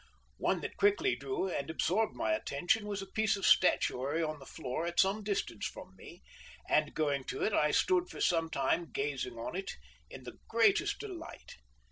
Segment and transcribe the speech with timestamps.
[0.39, 4.47] One that quickly drew and absorbed my attention was a piece of statuary on the
[4.47, 6.23] floor at some distance from me,
[6.67, 9.75] and going to it I stood for some time gazing on it
[10.09, 11.53] in the greatest delight.